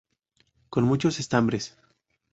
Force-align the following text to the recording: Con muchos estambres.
Con 0.71 0.85
muchos 0.85 1.19
estambres. 1.19 1.77